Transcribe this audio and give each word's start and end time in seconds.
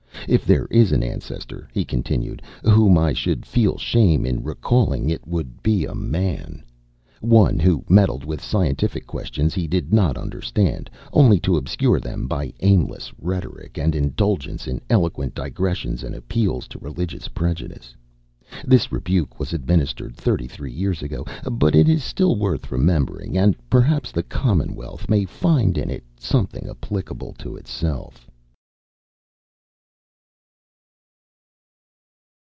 "If 0.27 0.45
there 0.45 0.67
is 0.69 0.93
an 0.93 1.03
ancestor," 1.03 1.67
he 1.73 1.83
continued, 1.83 2.41
"whom 2.63 2.97
I 2.97 3.11
should 3.11 3.45
feel 3.45 3.77
shame 3.77 4.25
in 4.25 4.43
recalling 4.43 5.09
it 5.09 5.27
would 5.27 5.61
be 5.63 5.83
a 5.83 5.95
man" 5.95 6.63
one 7.19 7.59
who 7.59 7.83
meddled 7.89 8.23
with 8.23 8.41
scientific 8.41 9.07
questions 9.07 9.53
he 9.53 9.67
did 9.67 9.91
not 9.91 10.17
understand, 10.17 10.89
only 11.11 11.37
to 11.41 11.57
obscure 11.57 11.99
them 11.99 12.27
by 12.27 12.53
aimless 12.61 13.11
rhetoric, 13.19 13.77
and 13.77 13.93
indulgence 13.95 14.67
in 14.67 14.79
"eloquent 14.89 15.33
digressions 15.35 16.01
and 16.03 16.15
appeals 16.15 16.65
to 16.69 16.79
religious 16.79 17.27
prejudice." 17.27 17.93
This 18.63 18.89
rebuke 18.91 19.37
was 19.39 19.51
administered 19.53 20.15
thirty 20.15 20.47
three 20.47 20.71
years 20.71 21.01
ago, 21.01 21.25
but 21.51 21.75
it 21.75 21.89
is 21.89 22.05
still 22.05 22.37
worth 22.37 22.71
remembering, 22.71 23.37
and 23.37 23.53
perhaps 23.69 24.11
the 24.13 24.23
Commonwealth 24.23 25.09
may 25.09 25.25
find 25.25 25.77
in 25.77 25.89
it 25.89 26.05
something 26.17 26.69
applicable 26.69 27.33
to 27.39 27.57
itself. 27.57 28.27